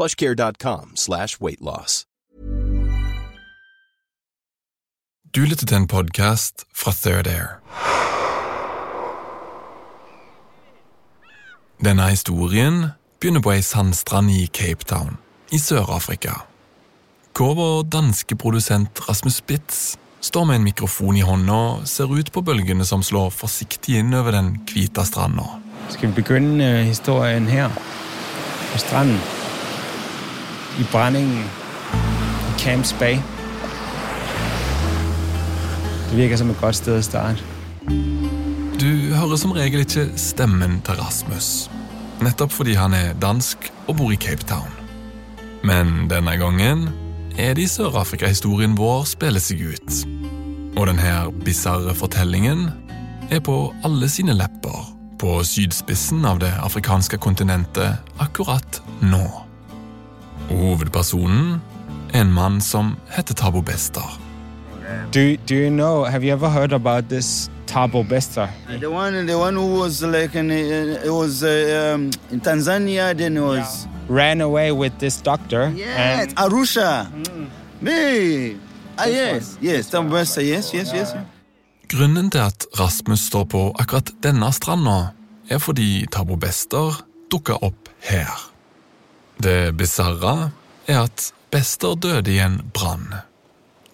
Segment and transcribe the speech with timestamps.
[0.00, 2.04] plushcare.com slash weightloss.
[5.34, 7.60] Du lytter til en podcast fra Third Air.
[11.84, 12.86] Denne historien
[13.20, 15.18] begynner på ei sandstrand i Cape Town
[15.52, 16.32] i Sør-Afrika.
[17.36, 22.32] Hvor vår danske produsent Rasmus Spitz står med en mikrofon i hånda og ser ut
[22.32, 25.46] på bølgene som slår forsiktig inn over den hvite stranda.
[25.88, 27.68] Skal vi begynne øh, historien her
[28.72, 29.39] på stranden?
[30.78, 31.44] I brændingen
[32.48, 33.16] i Camps Bay.
[36.10, 37.42] Det virker som et godt sted å starte.
[38.80, 41.70] Du hører som regel ikke stemmen til Rasmus,
[42.24, 44.70] nettopp fordi han er dansk og bor i Cape Town.
[45.64, 46.88] Men denne gangen
[47.38, 50.00] er det i Sør-Afrika-historien vår spiller seg ut.
[50.78, 51.12] Og denne
[51.44, 52.70] bisarre fortellingen
[53.30, 54.88] er på alle sine lepper
[55.20, 59.49] på sydspissen av det afrikanske kontinentet akkurat nå.
[60.48, 61.60] Hovedpersonen
[62.14, 64.18] er en mann som heter Tabo Bester.
[65.12, 68.48] Do, do you know, have you ever heard about this Tabo Bester?
[68.80, 73.16] The one, the one who was like in, uh, it was uh, um, in Tanzania.
[73.16, 75.72] Then it was Ran away with this doctor.
[75.76, 77.06] yes, and- Arusha.
[77.80, 78.56] Me.
[78.98, 79.90] Ah, yes, yes.
[79.90, 80.42] Tabo Bester.
[80.42, 81.14] Yes, yes, yes.
[81.88, 85.12] Grunnen til at Rasmus står på akkurat denne stranda,
[85.50, 87.02] er fordi Tabo Bester
[87.32, 88.49] dukka opp her.
[89.42, 90.50] Det bisarre
[90.86, 93.14] er at Bester døde i en brann.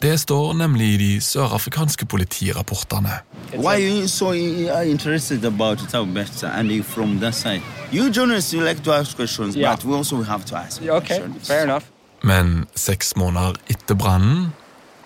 [0.03, 3.21] Det står nemlig i de sørafrikanske politirapportene.
[3.55, 7.63] Why are you so uh, interested about Tom Bester and from that side?
[7.93, 9.75] You journalists, you like to ask questions, Yeah.
[9.77, 11.85] but we also have to ask Okay, fair enough.
[12.23, 14.53] Men seks måneder etter brannen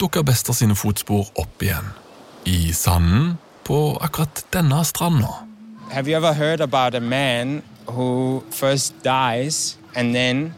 [0.00, 1.92] dukker Bester sine fotspor opp igjen.
[2.44, 5.28] I sanden på akkurat denne stranda.
[5.90, 10.54] Have you ever heard about a man who first dies and then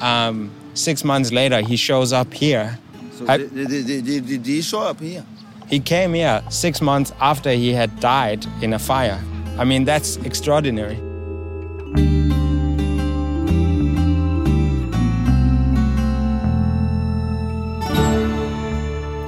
[0.00, 2.78] um, six months later he shows up here?
[3.18, 5.24] So I- did, did, did, did, did he show up here?
[5.68, 9.18] He came here six months after he had died in a fire.
[9.58, 10.98] I mean, that's extraordinary.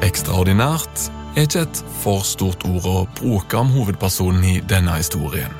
[0.05, 5.51] Ekstraordinært er ikke et for stort ord å bruke om hovedpersonen i denne historien.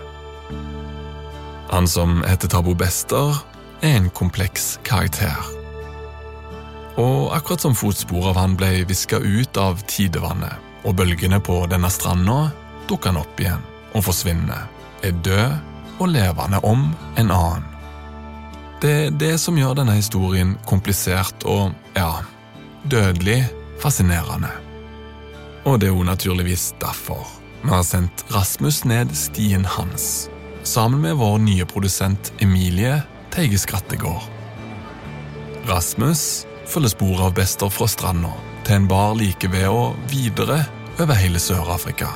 [1.73, 3.41] Han som heter Tabo Bester,
[3.85, 5.37] er en kompleks karakter.
[6.97, 11.91] Og akkurat som fotspor av han ble viska ut av tidevannet, og bølgene på denne
[11.93, 12.49] stranda,
[12.89, 13.63] dukker han opp igjen
[13.95, 14.67] og forsvinner,
[15.05, 16.89] er død og levende om
[17.21, 17.69] en annen.
[18.83, 22.25] Det er det som gjør denne historien komplisert og, ja,
[22.91, 23.45] dødelig
[23.81, 24.51] fascinerende.
[25.65, 27.25] Og det er jo naturligvis derfor
[27.65, 30.29] vi har sendt Rasmus ned stien hans,
[30.69, 32.99] sammen med vår nye produsent Emilie
[33.35, 34.23] Teige Skrattegård.
[35.67, 38.31] Rasmus følger spor av Bester fra stranda
[38.63, 40.61] til en bar like ved og videre
[41.03, 42.13] over hele Sør-Afrika.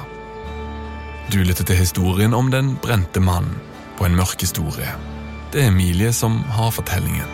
[1.33, 3.59] Du lytter til historien om den brente mannen
[3.99, 4.93] på en mørk historie.
[5.51, 7.27] Det er Emilie som har fortellingen.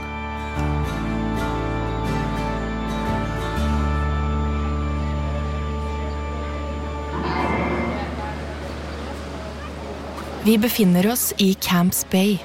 [10.49, 12.41] Vi befinner oss i Camps Bay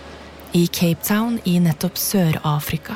[0.51, 2.95] i Cape Town i nettopp Sør-Afrika.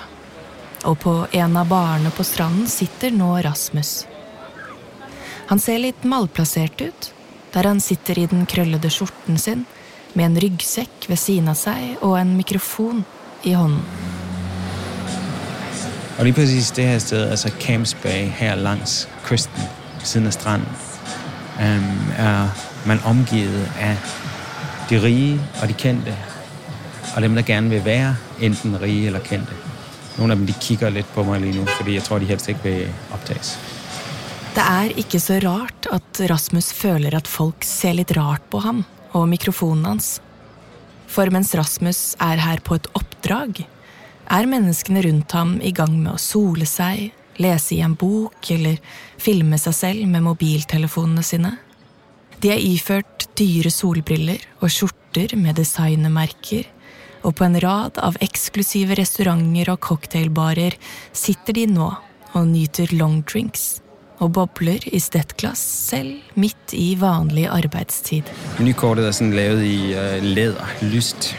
[0.83, 4.05] Og på en av barene på stranden sitter nå Rasmus.
[5.47, 7.11] Han ser litt malplassert ut,
[7.53, 9.65] der han sitter i den krøllede skjorten sin
[10.13, 13.03] med en ryggsekk ved siden av seg og en mikrofon
[13.43, 13.83] i hånden.
[16.17, 19.63] Og lige præcis det her stedet, altså Camps Bay her langs kysten,
[20.03, 20.67] siden af stranden,
[21.59, 22.49] um, er
[22.85, 23.97] man omgivet av
[24.89, 26.15] de rige og de kendte,
[27.15, 29.53] og dem, der gerne vil være enten rige eller kendte.
[30.17, 32.49] Nogle af dem de kigger litt på meg lige nu, fordi jeg tror de helst
[32.49, 33.55] ikke vil opptas.
[34.53, 38.83] Det er ikke så rart at Rasmus føler at folk ser litt rart på ham
[39.17, 40.19] og mikrofonen hans.
[41.09, 43.63] For mens Rasmus er her på et oppdrag,
[44.29, 47.11] er menneskene rundt ham i gang med å sole seg,
[47.41, 48.77] lese i en bok eller
[49.21, 51.55] filme seg selv med mobiltelefonene sine.
[52.41, 56.69] De er iført dyre solbriller og skjorter med designermerker,
[57.23, 60.75] og på en rad av eksklusive restauranter og cocktailbarer
[61.15, 61.89] sitter de nå
[62.33, 63.83] og nyter longdrinks
[64.23, 68.29] og bobler i stettglass selv midt i vanlig arbeidstid.
[68.59, 70.75] Menykortet er sånn lavet i uh, læder.
[70.93, 71.33] Lyst.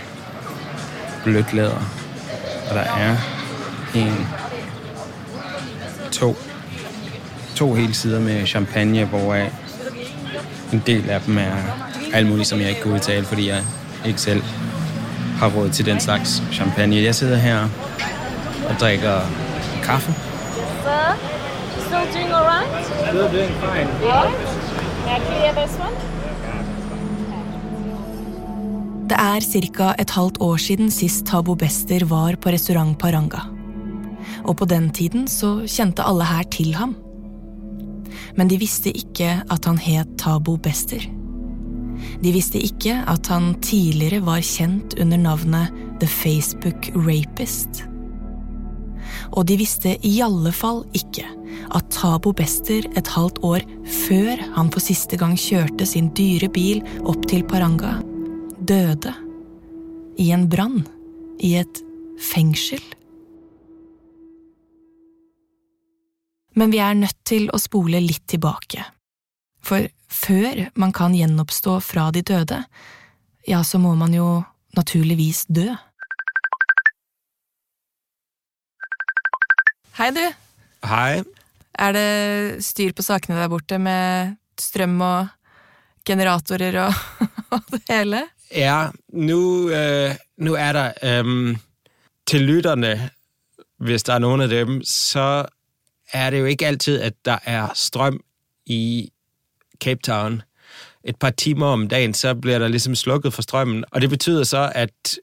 [1.25, 1.78] Blødt læder.
[2.64, 3.25] Og der er
[4.00, 4.19] en,
[6.12, 6.34] to,
[7.56, 9.52] to hele sider med champagne, hvorav
[10.75, 11.72] en del av dem er
[12.14, 13.64] alt mulig som jeg ikke kan uttale fordi jeg
[14.04, 14.54] ikke selv
[15.40, 17.02] har råd til den slags champagne.
[17.02, 17.69] Jeg sitter her
[18.69, 19.20] og drikker
[19.82, 20.12] kaffe.
[20.84, 21.16] Sir,
[21.86, 22.86] still doing all right?
[22.86, 23.88] Still doing fine.
[24.02, 24.31] Yeah.
[25.04, 25.94] May I clear this one?
[29.04, 29.40] Det er
[29.76, 29.94] ca.
[29.98, 33.40] et halvt år siden sist Tabo Bester var på restaurant Paranga.
[34.44, 36.96] Og på den tiden så kjente alle her til ham.
[38.36, 41.04] Men de visste ikke at han het Tabo Bester.
[42.23, 47.85] De visste ikke at han tidligere var kjent under navnet The Facebook Rapist.
[49.35, 51.27] Og de visste i alle fall ikke
[51.75, 53.65] at Tabo Bester et halvt år
[54.06, 57.97] før han for siste gang kjørte sin dyre bil opp til Paranga,
[58.59, 59.15] døde
[60.21, 60.85] i en brann
[61.43, 61.83] i et
[62.23, 62.83] fengsel.
[66.55, 68.85] Men vi er nødt til å spole litt tilbake.
[69.65, 72.62] For før man kan gjenoppstå fra de døde,
[73.49, 74.43] ja, så må man jo
[74.76, 75.69] naturligvis dø.
[79.94, 80.25] Hei, du.
[80.88, 81.22] Hei.
[81.78, 85.28] Er det styr på sakene der borte med strøm og
[86.06, 86.99] generatorer og,
[87.55, 88.25] og det hele?
[88.55, 89.40] Ja, nå,
[89.70, 91.56] øh, nå er der øhm,
[92.26, 93.10] Til lytterne,
[93.78, 95.44] hvis der er noen av dem, så
[96.12, 98.20] er det jo ikke alltid at der er strøm
[98.67, 99.10] i
[99.81, 100.43] Cape Town.
[101.05, 103.85] Et par timer om dagen, så blir det liksom slukket for strømmen.
[103.91, 105.19] Og det betyder så at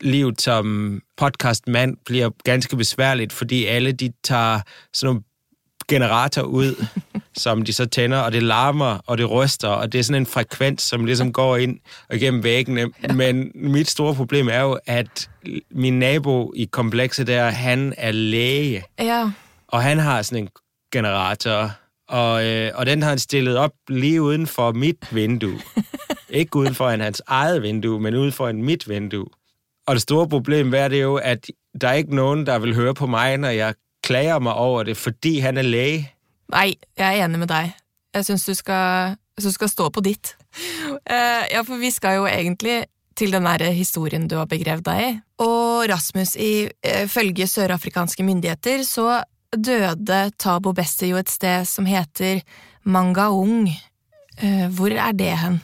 [0.00, 5.22] livet som podcastmand blir ganske besværligt, fordi alle de tar sådan nogle
[5.88, 6.86] generator ud,
[7.36, 10.26] som de så tænder, og det larmer, og det ryster, og det er sådan en
[10.26, 11.78] frekvens, som ligesom går ind
[12.08, 12.86] og igennem væggene.
[13.14, 15.30] Men mit store problem er jo, at
[15.70, 19.30] min nabo i komplekset der, han er læge, Ja,
[19.68, 20.48] og han har sådan en
[20.92, 21.70] generator,
[22.10, 25.60] og, øh, og den har han stillet op lige uden for mit vindue.
[26.40, 29.26] Ikke uden for hans eget vindue, men uden for mit vindue.
[29.86, 31.46] Og det store problem er det jo, at
[31.80, 33.74] der er ikke nogen, der vil høre på mig, når jeg
[34.04, 36.12] klager mig over det, fordi han er læge.
[36.52, 37.72] Nei, jeg er enig med deg.
[38.14, 40.36] Jeg syns du, skal- jeg synes du skal stå på ditt.
[40.90, 42.84] Uh, ja, for vi skal jo egentlig
[43.16, 45.18] til den der historien du har begrevet deg i.
[45.38, 49.22] Og Rasmus, ifølge sørafrikanske myndigheter så
[49.56, 52.40] døde Tabo Besse jo et sted som heter
[52.84, 53.68] Mangaung.
[54.42, 55.60] Eh, hvor er det hen?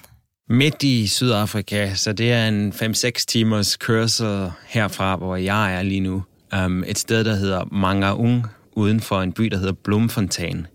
[0.48, 6.00] Midt i Sydafrika, så det er en 5-6 timers kørsel herfra, hvor jeg er lige
[6.00, 6.22] nu.
[6.64, 10.66] Um, et sted, der heter Mangaung, udenfor en by, der heter Blomfontein.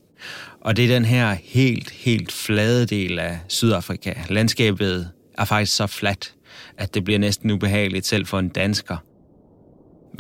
[0.62, 4.14] Og det er den her helt, helt flade del af Sydafrika.
[4.30, 6.34] Landskabet er faktisk så fladt,
[6.78, 8.98] at det bliver næsten ubehageligt selv for en dansker.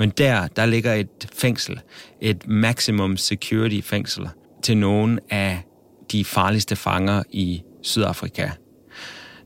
[0.02, 1.80] Men der, der ligger et fængsel,
[2.22, 4.30] et maximum security fængsel,
[4.64, 5.62] til nogle af
[6.12, 8.50] de farligste fanger i Sydafrika.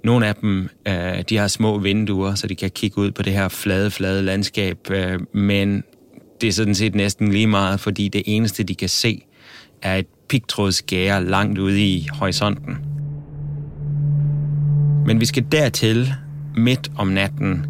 [0.03, 3.33] Nogle af dem, øh, de har små vinduer, så de kan kigge ud på det
[3.33, 5.83] her flade, flade landskab, øh, men
[6.41, 9.21] det er sådan set næsten lige meget, fordi det eneste, de kan se,
[9.81, 12.77] er et pigtrådsgære langt ude i horisonten.
[15.05, 16.13] Men vi skal dertil
[16.57, 17.65] midt om natten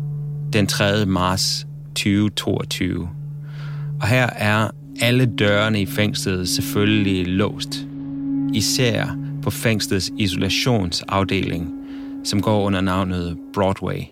[0.53, 1.05] den 3.
[1.05, 1.64] marts
[1.95, 3.09] 2022.
[4.01, 4.71] Og her er
[5.01, 7.85] alle dørene i fængslet selvfølgelig låst.
[8.53, 11.71] Især på fængslets isolasjonsavdeling,
[12.23, 14.07] som går under navnet Broadway.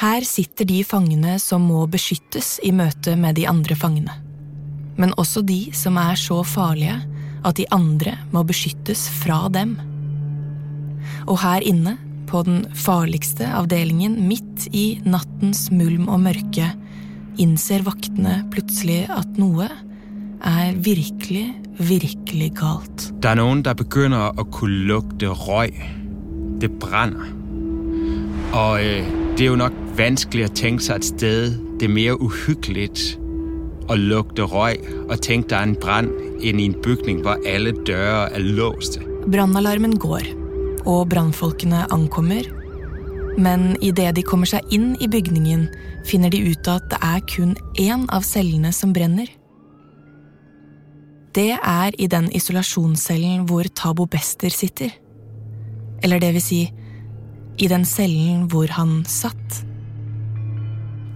[0.00, 4.12] Her sitter de fangene som må beskyttes i møte med de andre fangene.
[4.96, 6.98] Men også de som er så farlige
[7.44, 9.76] at de andre må beskyttes fra dem.
[11.26, 11.96] Og her inne,
[12.30, 16.68] på den farligste avdelingen midt i nattens mulm og mørke,
[17.38, 19.68] innser vaktene plutselig at noe
[20.40, 21.46] er virkelig,
[21.78, 23.10] virkelig galt.
[23.22, 25.74] Det er noen der begynner å kunne lukte røy.
[26.60, 27.30] Det brenner.
[28.56, 32.20] Og øh, det er jo nok vanskelig å tenke seg et sted, det er mer
[32.20, 32.90] uhyggelig
[33.90, 36.10] å lukte røy og tenke det er en brann
[36.40, 39.02] inne i en bygning hvor alle dører er låste.
[39.30, 40.24] Brannalarmen går,
[40.88, 42.46] og brannfolkene ankommer.
[43.38, 45.68] Men idet de kommer seg inn i bygningen,
[46.08, 49.28] finner de ut at det er kun én av cellene som brenner.
[51.34, 54.90] Det er i den isolasjonscellen hvor Tabo Bester sitter.
[56.02, 56.62] Eller det vil si,
[57.60, 59.62] i den cellen hvor han satt.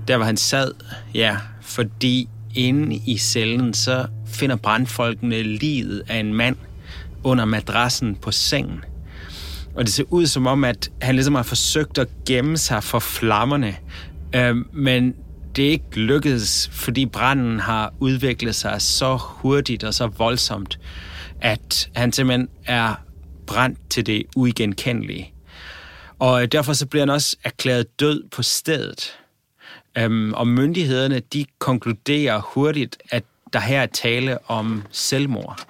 [0.06, 0.76] Der hvor han sad,
[1.14, 6.59] ja, fordi inne i cellen så finner brandfolkene livet av en mann
[7.25, 8.85] under madrassen på sengen.
[9.75, 13.02] Og det ser ut som om at han liksom har forsøkt å gemme seg for
[13.02, 13.75] flammene.
[14.35, 15.14] Øh, men
[15.57, 20.78] det er ikke lykkedes fordi brannen har utviklet seg så hurtig og så voldsomt
[21.45, 22.95] at han simpelthen er
[23.47, 25.33] brent til det ugjenkjennelige.
[26.19, 29.14] Og derfor så blir han også erklæret død på stedet.
[30.04, 35.66] Um, og myndighetene de konkluderer hurtigt at der her er tale om selvmord.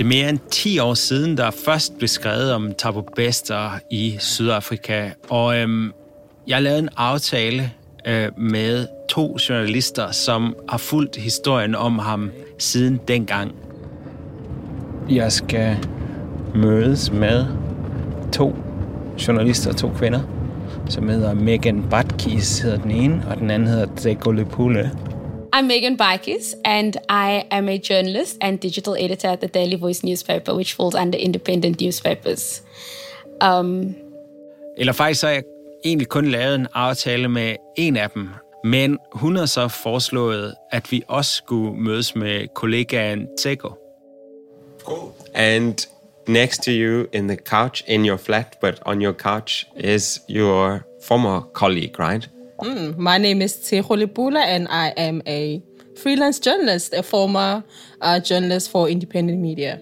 [0.00, 4.16] Det er mer enn ti år siden der først ble skrevet om Thabo Bester i
[4.18, 5.10] Sydafrika.
[5.28, 5.92] Og øhm,
[6.46, 7.72] jeg lavede en aftale
[8.06, 13.52] øh, med to journalister som har fulgt historien om ham siden den gang.
[15.10, 15.76] Jeg skal
[16.54, 17.44] mødes med
[18.32, 18.56] to
[19.28, 20.20] journalister, to kvinder,
[20.88, 24.90] som hedder Megan Batkis, hedder den ene, og den anden hedder Deko Lepule.
[25.52, 30.04] I'm Megan Bikes, and I am a journalist and digital editor at the Daily Voice
[30.04, 32.62] newspaper, which falls under independent newspapers.
[33.40, 33.94] Um,
[34.76, 35.42] Eller faktisk så har jeg
[35.84, 38.28] egentlig kun lavet en aftale med en af dem,
[38.64, 43.68] men hun har så foreslået, at vi også skulle mødes med kollegaen Teko.
[44.84, 45.12] Cool.
[45.34, 45.74] And
[46.28, 50.80] next to you in the couch, in your flat, but on your couch, is your
[51.02, 52.30] former colleague, right?
[52.98, 55.60] My name is Tejo Lipula, and I am a
[56.02, 57.62] freelance journalist, a former
[58.02, 59.78] uh, journalist for independent media.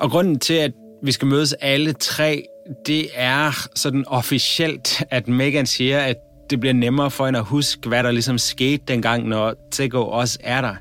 [0.00, 2.44] Og grunden til, at vi skal mødes alle tre,
[2.86, 6.16] det er sådan officielt, at Megan siger, at
[6.50, 10.38] det bliver nemmere for hende at huske, hvad der ligesom skete dengang, når Tego også
[10.42, 10.74] er der.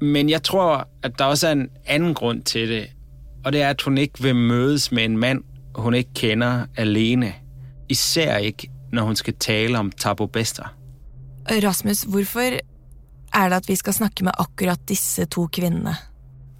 [0.00, 2.86] Men jeg tror, at der også er en anden grund til det,
[3.44, 5.42] og det er, at hun ikke vil mødes med en mand,
[5.74, 7.32] hun ikke kender alene.
[7.88, 10.72] Især ikke, når hun skal tale om Tabo Bester.
[11.46, 12.58] Rasmus, hvorfor
[13.34, 15.94] er det at vi skal snakke med akkurat disse to kvinnene?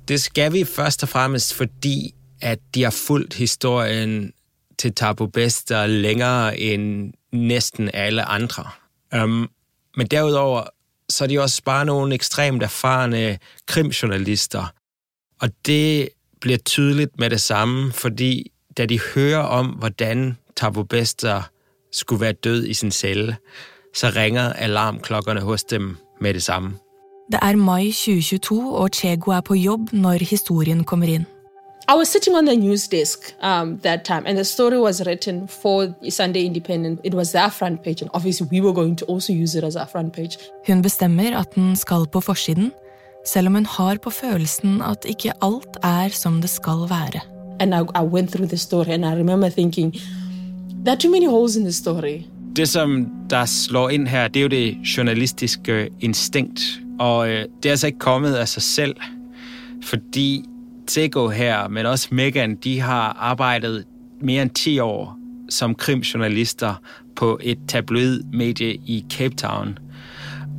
[0.09, 4.33] Det skal vi først og fremmest fordi, at de har fulgt historien
[4.79, 8.65] til Tabo Bester enn nesten næsten alle andre.
[9.13, 9.49] Um,
[9.97, 10.69] men derudover
[11.11, 14.73] så er de også bare noen ekstremt erfarne krimjournalister.
[15.41, 16.09] Og det
[16.41, 21.43] blir tydelig med det samme, fordi da de hører om, hvordan Tabo Bester
[21.97, 23.37] skulle være død i sin celle,
[23.95, 26.73] så ringer alarmklokkerne hos dem med det samme.
[27.33, 31.27] Det er mai 2022, og Chego er på jobb når historien kommer inn.
[31.89, 35.49] I was sitting on the news desk um, that time, and the story was written
[35.49, 37.01] for Sunday Independent.
[37.05, 39.77] It was their front page, and obviously we were going to also use it as
[39.77, 40.39] our front page.
[40.67, 42.73] Hun bestemmer at den skal på forsiden,
[43.27, 47.21] selv om hun har på følelsen at ikke alt er som det skal være.
[47.61, 49.95] And I, I went through the story, and I remember thinking,
[50.87, 52.25] there are too many holes in the.
[52.57, 56.81] Det, som der slår ind her, det er jo det journalistiske instinkt.
[56.99, 58.97] Og øh, det er altså ikke kommet af sig selv,
[59.83, 60.45] fordi
[60.87, 63.85] Tego her, men også Megan, de har arbejdet
[64.21, 66.75] mere end 10 år som krimjournalister
[67.17, 69.79] på et tabloidmedie i Cape Town.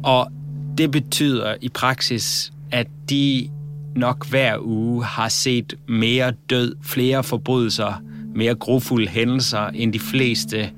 [0.04, 0.32] Og
[0.78, 3.50] det betyder i praksis, at de
[3.96, 8.02] nok hver uge har set mere død, flere forbrydelser,
[8.38, 10.70] mere grofulde hændelser, end de fleste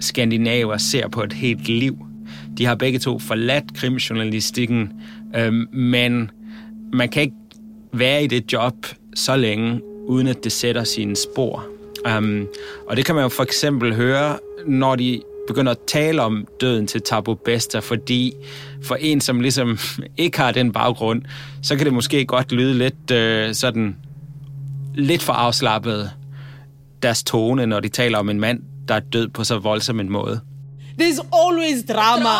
[0.00, 2.06] skandinaver ser på et helt liv.
[2.58, 4.92] De har begge to forladt krimjournalistikken,
[5.36, 6.30] øh, men
[6.92, 7.36] man kan ikke
[7.92, 8.74] være i det job
[9.14, 11.66] så længe, uden at det sætter sine spor.
[12.18, 12.46] Um,
[12.88, 16.86] og det kan man jo for eksempel høre, når de begynder at tale om døden
[16.86, 18.32] til Tabo Bester, fordi
[18.82, 19.78] for en, som ligesom
[20.16, 21.22] ikke har den baggrund,
[21.62, 23.96] så kan det måske godt lyde lidt øh, sådan
[24.94, 26.10] lidt for afslappet
[27.02, 30.10] deres tone, når de taler om en mand, der er død på så voldsom en
[30.10, 30.40] måde.
[31.00, 32.34] There's always drama.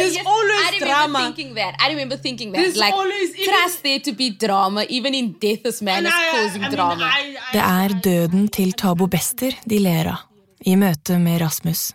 [0.00, 1.18] There's yes, always I remember drama.
[1.24, 1.74] thinking that.
[1.84, 2.62] I remember thinking that.
[2.64, 6.06] There's like, always even- trust there to be drama, even in death, this man And
[6.06, 7.04] is causing I mean, drama.
[7.04, 10.18] I- I- Det er døden til Tabo Bester de ler av,
[10.66, 11.92] i møte med Rasmus.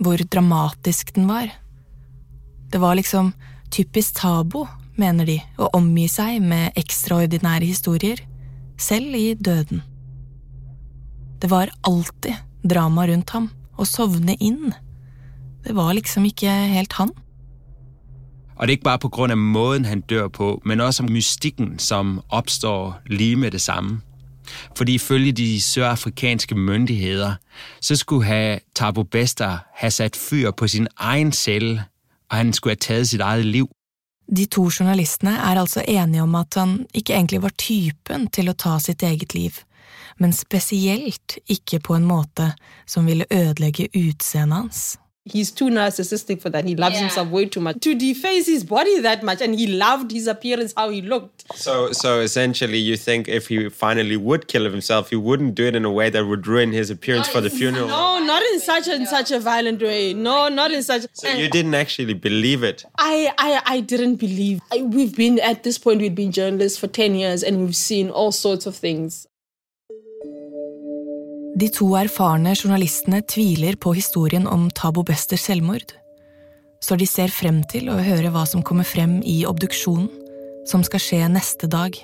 [0.00, 1.48] Hvor dramatisk den var.
[2.70, 3.32] Det var liksom
[3.70, 8.18] typisk Tabo, mener de, å omgi seg med ekstraordinære historier,
[8.78, 9.82] selv i døden.
[11.42, 14.72] Det var alltid drama rundt ham, å sovne inn.
[15.64, 17.14] Det var liksom ikke helt han.
[18.58, 22.20] Og det er ikke bare på måten han dør på, men også om mystikken, som
[22.28, 24.00] oppstår lige med det samme.
[24.76, 27.34] Fordi ifølge de sørafrikanske myndigheter
[27.80, 31.84] så skulle ha Tabo Bester ha satt fyr på sin egen celle,
[32.30, 33.66] og han skulle ha taget sitt eget liv.
[34.36, 38.52] De to journalistene er altså enige om at han ikke egentlig var typen til å
[38.52, 39.52] ta sitt eget liv,
[40.20, 42.52] men spesielt ikke på en måte
[42.86, 44.98] som ville ødelegge utseendet hans.
[45.34, 46.64] He's too narcissistic for that.
[46.64, 47.80] He loves himself way too much.
[47.82, 51.44] To deface his body that much, and he loved his appearance, how he looked.
[51.54, 55.76] So, so essentially, you think if he finally would kill himself, he wouldn't do it
[55.76, 57.88] in a way that would ruin his appearance for the funeral.
[57.88, 60.14] No, not in such in such a violent way.
[60.14, 61.06] No, not in such.
[61.12, 62.86] So you didn't actually believe it.
[62.96, 64.62] I, I, I didn't believe.
[64.72, 66.00] I, we've been at this point.
[66.00, 69.27] We've been journalists for ten years, and we've seen all sorts of things.
[71.58, 75.90] De to erfarne journalistene tviler på historien om Tabo Besters selvmord.
[76.78, 80.06] Så de ser frem til å høre hva som kommer frem i obduksjonen,
[80.70, 81.96] som skal skje neste dag.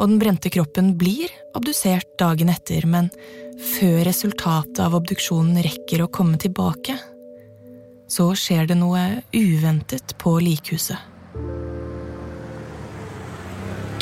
[0.00, 3.12] Og den brente kroppen blir obdusert dagen etter, men
[3.76, 6.96] før resultatet av obduksjonen rekker å komme tilbake,
[8.10, 9.04] så skjer det noe
[9.36, 10.98] uventet på likhuset.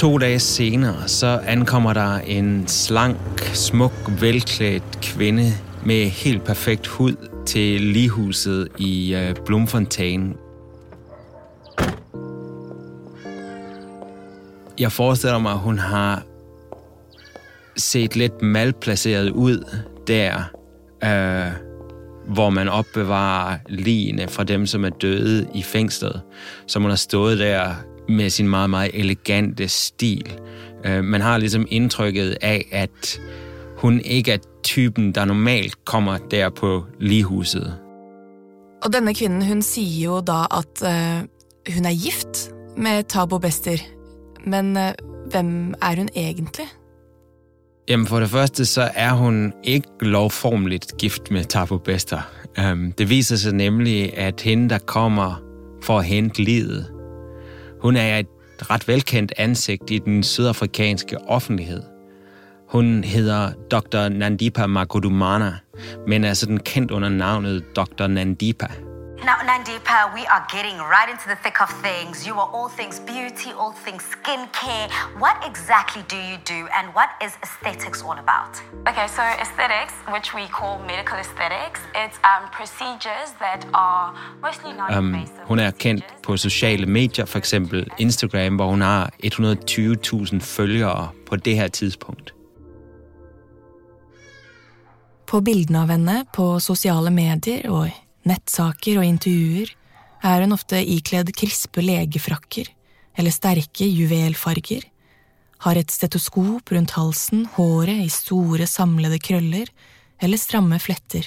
[0.00, 5.52] To dage senere så ankommer der en slank, smuk, velklædt kvinde
[5.84, 7.14] med helt perfekt hud
[7.46, 10.34] til lighuset i øh, Blomfontein.
[14.78, 16.22] Jeg forestiller mig, at hun har
[17.76, 20.34] set lidt malplaceret ud der,
[21.04, 21.52] øh,
[22.34, 26.20] hvor man opbevarer ligene fra dem, som er døde i fængslet.
[26.66, 27.74] Så hun har stået der
[28.10, 30.40] med sin meget, meget elegante stil.
[30.84, 33.20] Øh, man har ligesom indtrykket af, at
[33.76, 37.74] hun ikke er typen, der normalt kommer der på ligehuset.
[38.82, 41.28] Og denne kvinnen hun sier jo da at eh,
[41.74, 43.78] hun er gift med Tabo Bester.
[44.46, 44.92] Men eh,
[45.30, 46.66] hvem er hun egentlig?
[47.88, 52.20] Jamen for det første, så er hun ikke lovformeligt gift med Tabo Bester.
[52.72, 55.42] Um, det viser sig nemlig, at hende, der kommer
[55.82, 56.86] for at hente livet,
[57.82, 58.26] hun er et
[58.70, 61.82] ret velkendt ansigt i den sydafrikanske offentlighed.
[62.68, 64.08] Hun hedder Dr.
[64.08, 65.54] Nandipa Makodumana,
[66.06, 68.06] men er sådan kendt under navnet Dr.
[68.06, 68.66] Nandipa.
[69.22, 72.26] Now, Nandipa, we are getting right into the thick of things.
[72.26, 74.90] You are all things beauty, all things skincare.
[75.18, 78.52] What exactly do you do, and what is aesthetics all about?
[78.88, 85.40] Okay, so aesthetics, which we call medical aesthetics, it's um, procedures that are mostly non-invasive.
[85.40, 91.08] Um, hun er kendt på sociale medier, for eksempel Instagram, hvor hun har 120.000 følgere
[91.26, 92.34] på det her tidspunkt.
[95.26, 99.74] På bildene av henne på sosiale medier og i nettsaker og intervjuer
[100.26, 102.70] er hun ofte ikledd krispe legefrakker
[103.18, 104.84] eller sterke juvelfarger,
[105.60, 109.68] har et stetoskop rundt halsen, håret i store, samlede krøller
[110.20, 111.26] eller stramme fletter.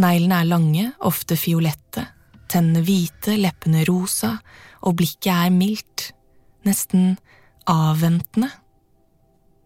[0.00, 2.06] Neglene er lange, ofte fiolette,
[2.50, 4.36] tennene hvite, leppene rosa,
[4.84, 6.08] og blikket er mildt,
[6.66, 7.14] nesten
[7.70, 8.50] avventende,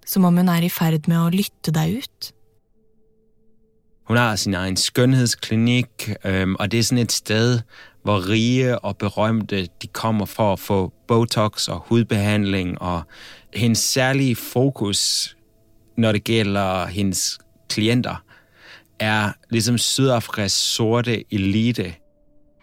[0.08, 2.30] som om hun er i ferd med å lytte deg ut.
[4.08, 7.60] Hun har sin egen skønhedsklinik, øhm, og det er sådan et sted,
[8.02, 13.02] hvor rige og berømte de kommer for at få Botox og hudbehandling, og
[13.54, 15.36] hendes særlige fokus,
[15.96, 17.38] når det gælder hendes
[17.70, 18.24] klienter,
[18.98, 21.94] er ligesom Sydafrikas sorte elite.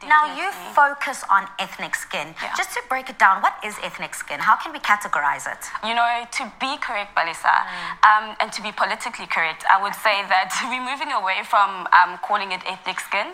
[0.07, 2.27] Now, you focus on ethnic skin.
[2.57, 4.39] Just to break it down, what is ethnic skin?
[4.39, 5.61] How can we categorize it?
[5.87, 7.55] You know, to be correct, Balisa,
[8.09, 12.11] um, and to be politically correct, I would say that we're moving away from um,
[12.27, 13.27] calling it ethnic skin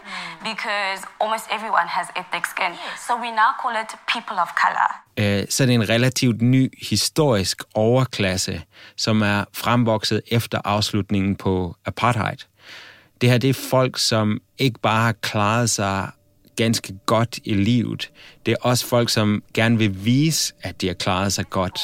[0.43, 2.71] because almost everyone has ethnic skin.
[3.05, 4.89] So we now call it people of color.
[5.17, 8.63] Øh, så er det en relativt ny historisk overklasse,
[8.97, 12.37] som er fremvokset efter afslutningen på apartheid.
[13.21, 16.11] Det her det er folk, som ikke bare har klaret sig
[16.63, 18.11] ganske godt i livet.
[18.45, 21.79] Det er også folk, som gerne vil vise, at de har klaret seg godt.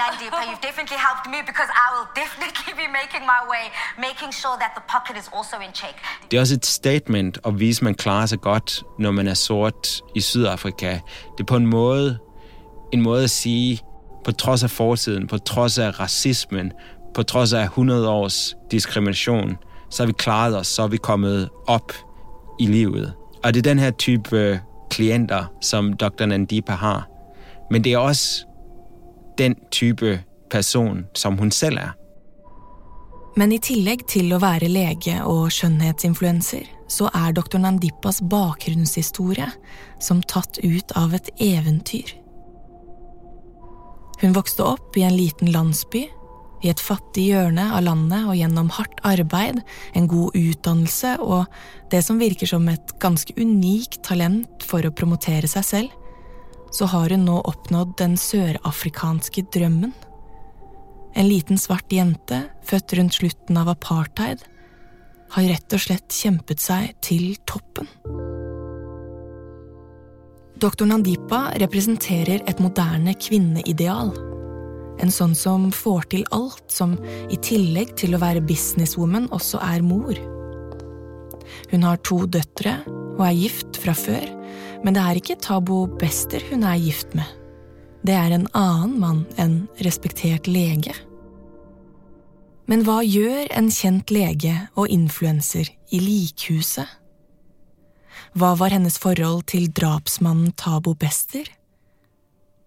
[0.00, 3.64] Nandipa, you've definitely helped me because I will definitely be making my way,
[4.08, 5.96] making sure that the pocket is also in check.
[6.30, 9.34] Det er også et statement at vise, at man klarer sig godt, når man er
[9.34, 10.92] sort i Sydafrika.
[11.34, 12.18] Det er på en måde
[12.92, 13.80] en måde at sige,
[14.24, 16.72] på trods af fortiden, på trods af racismen,
[17.14, 19.56] på trods af 100 års diskrimination,
[19.90, 21.92] så har vi klaret os, så er vi kommet op
[22.60, 23.14] i livet.
[23.44, 24.58] Og det er den her type øh,
[24.90, 26.26] klienter, som Dr.
[26.26, 27.08] Nandipa har.
[27.70, 28.46] Men det er også
[29.38, 31.90] den type person, som hun selv er.
[33.36, 39.48] Men i tillegg til å være lege og skjønnhetsinfluenser, så er doktor Nandipas bakgrunnshistorie
[40.00, 42.14] som tatt ut av et eventyr.
[44.22, 46.06] Hun vokste opp i en liten landsby,
[46.64, 49.60] i et fattig hjørne av landet og gjennom hardt arbeid,
[49.92, 51.44] en god utdannelse og
[51.92, 56.00] det som virker som et ganske unikt talent for å promotere seg selv,
[56.74, 59.92] så har hun nå oppnådd den sørafrikanske drømmen.
[61.14, 64.42] En liten svart jente, født rundt slutten av apartheid,
[65.34, 67.86] har rett og slett kjempet seg til toppen.
[70.58, 74.14] Doktor Nandipa representerer et moderne kvinneideal.
[75.02, 76.94] En sånn som får til alt, som
[77.32, 80.18] i tillegg til å være businesswoman også er mor.
[81.70, 82.78] Hun har to døtre
[83.14, 84.26] og er gift fra før,
[84.84, 87.26] men det er ikke Tabo Bester hun er gift med.
[88.04, 90.92] Det er en annen mann, en respektert lege.
[92.68, 96.88] Men hva gjør en kjent lege og influenser i likhuset?
[98.34, 101.48] Hva var hennes forhold til drapsmannen Tabo Bester?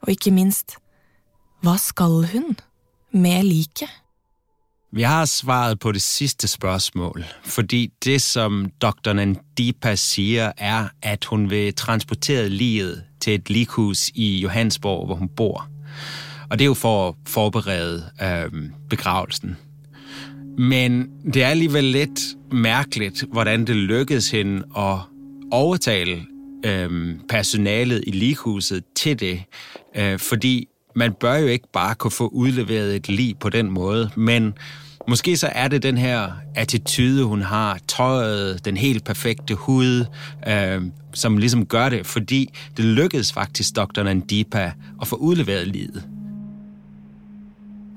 [0.05, 0.77] Og ikke minst,
[1.61, 2.57] hva skal hun
[3.11, 3.89] med liket?
[4.91, 9.13] Vi har svaret på det sidste spørsmål, fordi det, som dr.
[9.13, 15.29] Nandipa sier, er, at hun vil transportere livet til et likhus i Johansborg, hvor hun
[15.29, 15.69] bor.
[16.49, 19.57] Og det er jo for å forberede øh, begravelsen.
[20.57, 25.03] Men det er alligevel litt merkelig hvordan det lykkedes henne å
[25.51, 26.23] overtale
[26.65, 29.43] øh, personalet i likhuset til det.
[29.95, 34.09] Øh, fordi man bør jo ikke bare kunne få udleveret et lig på den måde,
[34.15, 34.53] men
[35.07, 40.05] måske så er det den her attitude, hun har, tøjet, den helt perfekte hud,
[40.47, 40.81] øh,
[41.13, 44.03] som ligesom gør det, fordi det lykkedes faktisk dr.
[44.03, 46.03] Nandipa at få udleveret livet.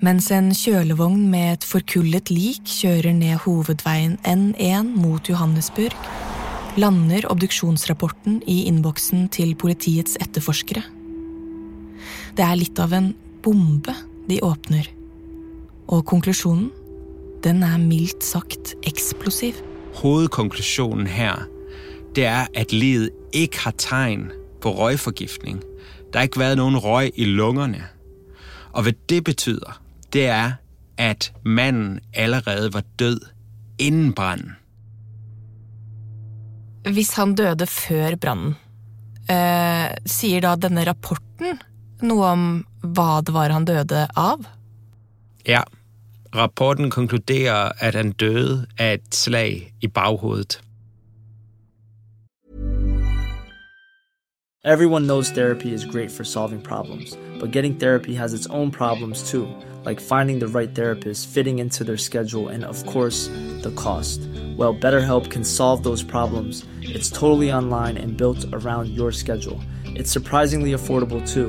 [0.03, 5.93] Mens en kjølevogn med et forkullet lik kjører ned hovedveien N1 mot Johannesburg,
[6.77, 11.00] lander obduksjonsrapporten i innboksen til politiets etterforskere.
[12.41, 13.11] Det er litt av en
[13.45, 13.93] bombe
[14.25, 14.87] de åpner,
[15.93, 16.71] og konklusjonen,
[17.45, 19.59] den er mildt sagt eksplosiv.
[19.99, 21.45] Hovedkonklusjonen her,
[22.17, 24.25] det er, at livet ikke har tegn
[24.65, 25.61] på røgforgiftning.
[26.15, 27.85] Der har ikke vært noen røg i lungene.
[28.73, 29.77] Og hva det betyder,
[30.17, 30.57] det er,
[30.97, 33.21] at mannen allerede var død
[33.77, 34.57] innen branden.
[36.89, 38.57] Hvis han døde før brannen,
[39.29, 41.61] øh, sier da denne rapporten
[42.03, 42.47] noe om
[42.83, 44.47] hva det var han døde av?
[45.47, 45.63] Ja,
[46.35, 50.61] rapporten konkluderer, at han døde af et slag i baghovedet.
[54.63, 59.31] Everyone knows therapy is great for solving problems, but getting therapy has its own problems
[59.31, 59.49] too,
[59.87, 63.29] like finding the right therapist, fitting into their schedule, and of course,
[63.63, 64.21] the cost.
[64.59, 66.67] Well, BetterHelp can solve those problems.
[66.83, 69.63] It's totally online and built around your schedule.
[69.87, 71.49] It's surprisingly affordable too.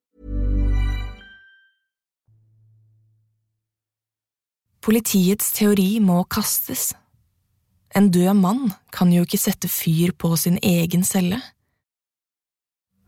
[4.81, 6.91] Politiets teori må kastes.
[7.93, 11.37] En død mann kan jo ikke sette fyr på sin egen celle.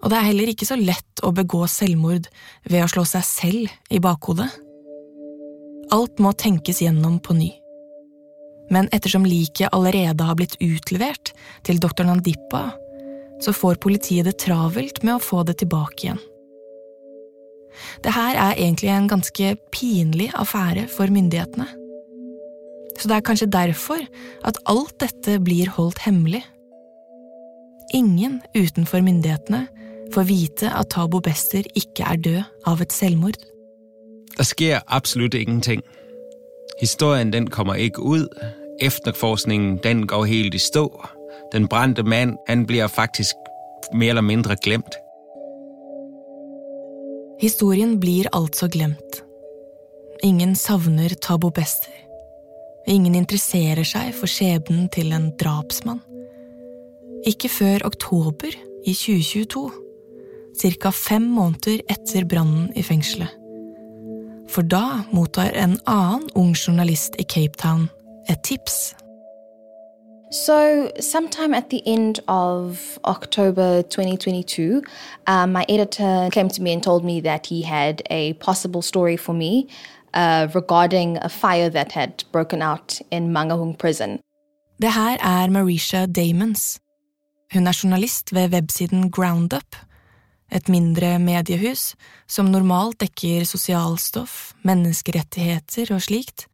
[0.04, 2.28] Og det er heller ikke så lett å begå selvmord
[2.70, 4.52] ved å slå seg selv i bakhodet.
[5.96, 7.50] Alt må tenkes gjennom på ny.
[8.70, 11.34] Men ettersom liket allerede har blitt utlevert
[11.66, 12.68] til doktor Nandipa,
[13.42, 16.22] så får politiet det travelt med å få det tilbake igjen.
[18.04, 21.68] Det her er egentlig en ganske pinlig affære for myndighetene.
[23.00, 24.02] Så det er kanskje derfor
[24.46, 26.44] at alt dette blir holdt hemmelig.
[27.94, 29.68] Ingen utenfor myndighetene
[30.14, 33.40] får vite at Tabo Bester ikke er død av et selvmord.
[34.38, 35.82] Der sker absolutt ingenting.
[36.80, 38.28] Historien den kommer ikke ut.
[38.82, 41.06] Efterforskningen den går helt i stå.
[41.52, 43.36] Den brente mand han blir faktisk
[43.94, 44.96] mer eller mindre glemt.
[47.44, 49.18] Historien blir altså glemt.
[50.24, 51.92] Ingen savner Tabo Bester.
[52.88, 56.00] Ingen interesserer seg for skjebnen til en drapsmann.
[57.28, 58.56] Ikke før oktober
[58.88, 59.66] i 2022,
[60.56, 60.94] ca.
[60.96, 63.36] fem måneder etter brannen i fengselet.
[64.48, 67.90] For da mottar en annen ung journalist i Cape Town
[68.32, 68.94] et tips.
[70.34, 74.82] So, sometime at the end of October 2022,
[75.28, 79.16] um, my editor came to me and told me that he had a possible story
[79.16, 79.68] for me
[80.16, 84.20] uh, regarding a fire that had broken out in Mangahung prison.
[84.82, 86.80] Det her er Marisha Damons.
[87.54, 89.76] Hun er journalist ved websiden Groundup,
[90.52, 91.94] et mindre mediehus
[92.28, 96.48] som normalt dekker sosialstoff, menneskerettigheter og slikt.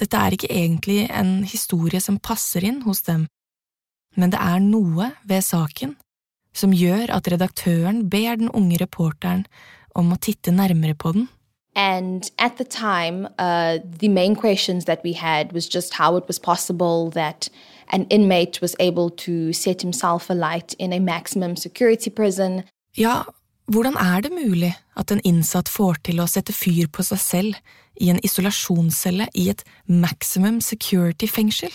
[0.00, 3.26] Dette er ikke egentlig en historie som passer inn hos dem,
[4.16, 5.98] men det er noe ved saken
[6.56, 9.44] som gjør at redaktøren ber den unge reporteren
[9.94, 11.28] om å titte nærmere på den.
[11.76, 16.26] And at the time, uh, the main questions that we had was just how it
[16.26, 17.48] was possible that
[17.92, 22.64] an inmate was able to set himself alight in a maximum security prison.
[22.96, 23.24] Ja,
[23.70, 27.76] hvordan er det mulig at en innsatt får til å sette fyr på seg selv
[28.00, 31.70] i en isolasjonscelle i et maximum security-fengsel?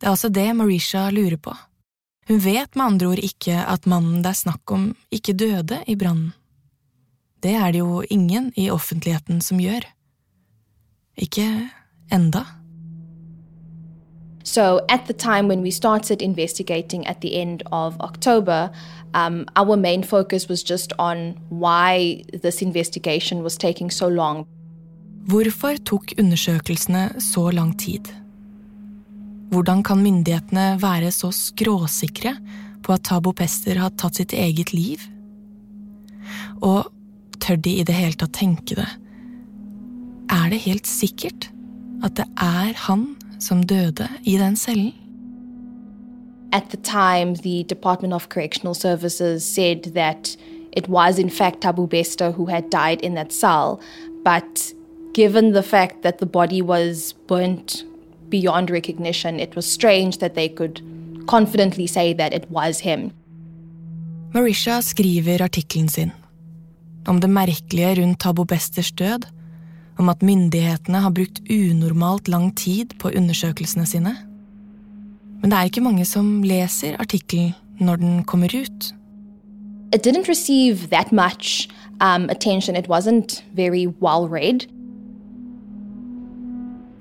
[0.00, 1.52] Det er altså det Marisha lurer på.
[2.30, 5.96] Hun vet med andre ord ikke at mannen det er snakk om, ikke døde i
[6.00, 6.32] brannen.
[7.40, 9.84] Det er det jo ingen i offentligheten som gjør.
[11.20, 11.46] Ikke
[12.12, 12.44] enda.
[14.44, 18.70] So, at the time when we started investigating at the end of October,
[19.14, 24.46] um, our main focus was just on why this investigation was taking so long.
[25.28, 28.08] Hvorfor tok undersøkelsene så lang tid?
[29.50, 32.36] Hvordan kan myndighetene være så skråsikre
[32.82, 35.02] på at Tabo Pester har tatt sitt eget liv?
[36.62, 36.88] Og
[37.40, 38.88] tør de i det hele tatt tenke det?
[40.30, 41.50] Er det helt sikkert
[42.06, 44.92] at det er han som døde i den cellen?
[46.52, 50.36] At the time, the Department of Correctional Services said that
[50.72, 53.80] it was, in fact, Tabu Bester who had died in that cell.
[54.24, 54.74] But
[55.14, 57.84] given the fact that the body was burnt
[58.28, 60.82] beyond recognition, it was strange that they could
[61.26, 63.10] confidently say that it was him.
[64.32, 66.10] Marisha skriver artikkelen sin
[67.06, 69.26] om det merkelige rundt Tabo Besters død,
[70.00, 74.14] om at myndighetene har brukt unormalt lang tid på undersøkelsene sine.
[75.40, 78.92] Men det er ikke mange som leser artikkelen når den kommer ut.
[79.92, 81.68] It didn't receive that much
[82.00, 82.76] um, attention.
[82.76, 84.66] It wasn't very well read.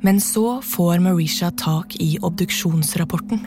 [0.02, 3.40] Men så får Marisha tak i obduksjonsrapporten.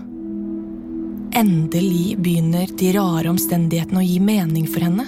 [1.33, 5.07] Endelig begynner de rare omstendighetene å gi mening for henne.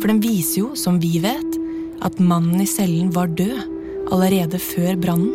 [0.00, 1.58] For den viser jo, som vi vet,
[2.00, 3.77] at mannen i cellen var død
[4.12, 5.34] allerede før brannen.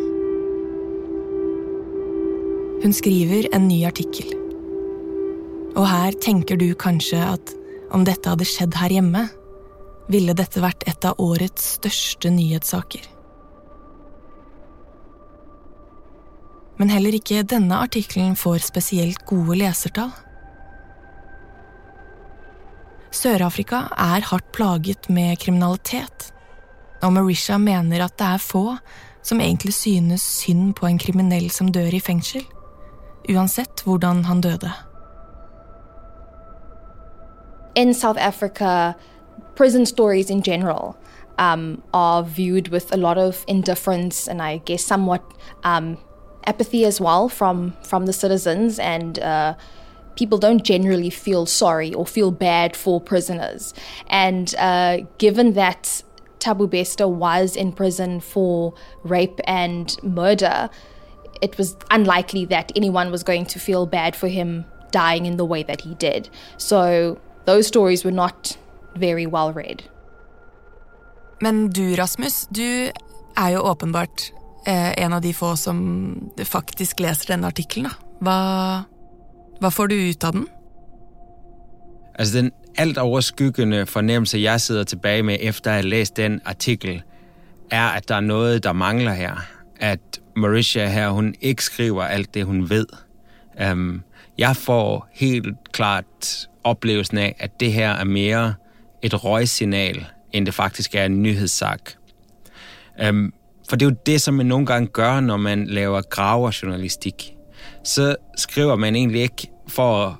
[2.84, 4.34] Hun skriver en ny artikkel.
[5.74, 7.54] Og her tenker du kanskje at
[7.94, 9.24] om dette hadde skjedd her hjemme,
[10.12, 13.06] ville dette vært et av årets største nyhetssaker.
[16.76, 20.10] Men heller ikke denne artikkelen får spesielt gode lesertall.
[23.14, 26.33] Sør-Afrika er hardt plaget med kriminalitet,
[27.04, 28.76] og Marisha mener at det er få
[29.24, 32.44] som egentlig synes synd på en kriminell som dør i fengsel,
[33.30, 34.70] uansett hvordan han døde.
[37.74, 38.92] In South Africa,
[39.56, 40.94] prison stories in general
[41.38, 45.22] um, are viewed with a lot of indifference and I guess somewhat
[45.64, 45.96] um,
[46.46, 49.54] apathy as well from from the citizens and uh,
[50.16, 53.74] people don't generally feel sorry or feel bad for prisoners
[54.08, 56.02] and uh, given that
[56.44, 60.68] Tabu Bester was in prison for rape and murder
[61.44, 65.44] it was unlikely that anyone was going to feel bad for him dying in the
[65.44, 66.28] way that he did.
[66.56, 68.56] So those stories were not
[68.96, 69.82] very well read.
[71.40, 72.90] Men du, Rasmus, du
[73.36, 74.32] er jo åpenbart
[74.66, 77.90] eh, en av de få som faktisk leser denne artikkelen.
[78.24, 78.84] Hva,
[79.60, 80.46] hva får du ut av den?
[82.14, 87.02] Altså den alt overskyggende fornemmelse, jeg sidder tilbage med, efter at have læst den artikel,
[87.70, 89.46] er, at der er noget, der mangler her.
[89.80, 92.86] At Marisha her, hun ikke skriver alt det, hun ved.
[93.72, 94.02] Um,
[94.38, 98.54] jeg får helt klart oplevelsen af, at det her er mere
[99.02, 101.80] et røgsignal, end det faktisk er en nyhedssak.
[103.08, 103.34] Um,
[103.68, 107.30] for det er jo det, som man nogle gange gør, når man laver graverjournalistik.
[107.84, 110.14] Så skriver man egentlig ikke for at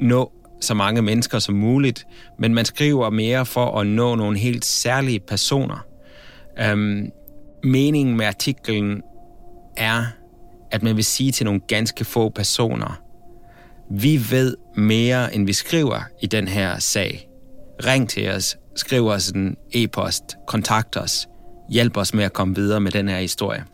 [0.00, 2.06] nå så mange mennesker som muligt,
[2.38, 5.86] men man skriver mere for at nå nogle helt særlige personer.
[6.60, 7.10] Øhm,
[7.64, 9.02] meningen med artiklen
[9.76, 10.04] er,
[10.70, 13.00] at man vil sige til nogle ganske få personer,
[13.90, 17.28] vi ved mere, end vi skriver i den her sag.
[17.86, 21.28] Ring til os, skriv os en e-post, kontakt os,
[21.70, 23.64] hjælp os med at komme videre med den her historie.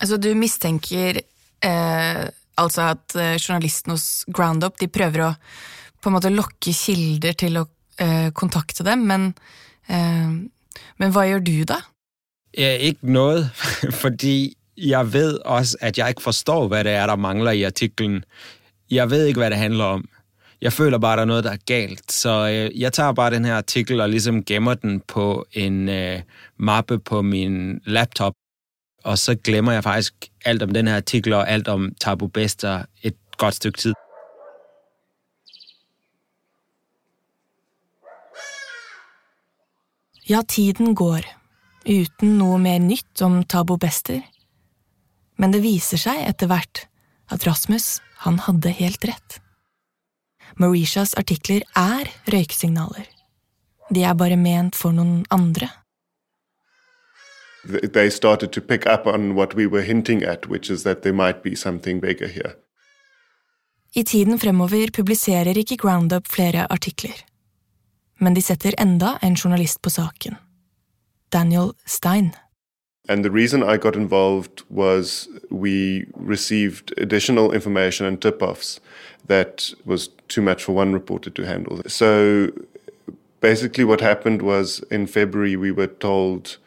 [0.00, 1.20] Altså, du mistænker
[1.64, 2.28] eh,
[2.60, 5.30] altså at eh, journalisten hos Groundup de prøver å
[6.02, 7.66] på en måte lokke kilder til å
[8.02, 9.28] eh, kontakte dem, men,
[9.86, 10.32] eh,
[10.98, 11.78] men hva gjør du da?
[12.52, 13.46] Ikke noe,
[14.02, 18.22] fordi jeg vet også, at jeg ikke forstår, hva det er, der mangler i artiklen.
[18.90, 20.04] Jeg vet ikke, hva det handler om.
[20.62, 22.12] Jeg føler bare, det er noe der er galt.
[22.12, 26.20] Så øh, jeg tar bare denne artikkelen og liksom gemmer den på en øh,
[26.58, 28.36] mappe på min laptop.
[29.04, 32.86] Og så glemmer jeg faktisk alt om den her artikkel og alt om Tabu Bester
[33.02, 33.94] et godt stykke tid.
[40.30, 41.26] Ja, tiden går,
[41.82, 44.22] uten noe mer nytt om Tabo Bester.
[45.34, 46.84] Men det viser seg etter hvert
[47.32, 49.40] at Rasmus, han hadde helt rett.
[50.60, 53.08] Marishas artikler er røyksignaler.
[53.90, 55.68] De er bare ment for noen andre.
[57.64, 61.12] They started to pick up on what we were hinting at, which is that there
[61.12, 62.56] might be something bigger here.
[63.96, 67.24] I tiden fremover publiserer ikke Groundup flere artikler.
[68.18, 70.36] Men de setter enda en journalist på saken.
[71.32, 72.32] Daniel Stein.
[73.08, 78.80] And the reason I got involved was we received additional information and tip offs
[79.26, 81.82] that was too much for one reporter to handle.
[81.86, 82.48] So
[83.40, 86.58] basically, what happened was in February, we were told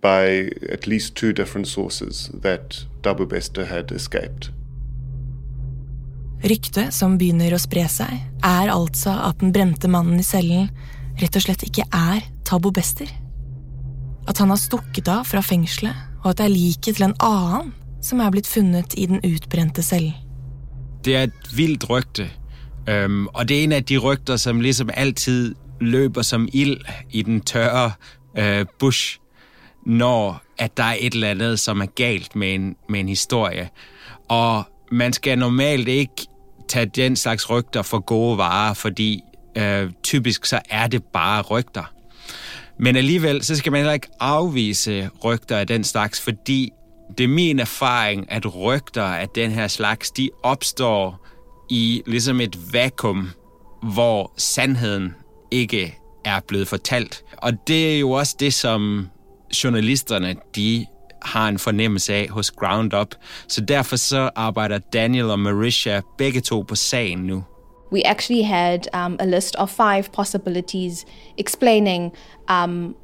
[0.00, 4.50] by at least two different sources that Dabu Bester had escaped.
[6.40, 8.12] Ryktet som begynner å spre seg,
[8.44, 10.70] er altså at den brente mannen i cellen
[11.20, 13.10] rett og slett ikke er Tabo Bester.
[14.28, 17.74] At han har stukket av fra fengselet, og at det er liket til en annen
[18.04, 20.16] som er blitt funnet i den utbrente cellen.
[21.04, 22.30] Det er et vildt rykte,
[22.88, 27.22] um, og det er en av de rygter, som liksom alltid løper som ild i
[27.24, 27.92] den tørre
[28.36, 29.19] uh, bush,
[29.90, 33.70] når at der er et eller andet, som er galt med en, med en historie.
[34.28, 36.26] Og man skal normalt ikke
[36.68, 39.22] tage den slags rygter for gode varer, fordi
[39.56, 41.92] øh, typisk så er det bare rygter.
[42.78, 46.70] Men alligevel, så skal man heller ikke afvise rygter af den slags, fordi
[47.18, 51.26] det er min erfaring, at rygter af den her slags, de opstår
[51.70, 53.30] i ligesom et vakuum,
[53.82, 55.14] hvor sandheden
[55.50, 57.24] ikke er blevet fortalt.
[57.36, 59.08] Og det er jo også det, som
[59.64, 60.86] journalisterne, de
[61.22, 63.14] har en fornemmelse af hos Ground Up.
[63.48, 67.44] Så derfor så arbejder Daniel og Marisha begge to på sagen nu.
[67.92, 71.04] We actually had um, a list of five possibilities
[71.38, 72.12] explaining
[72.48, 72.94] um,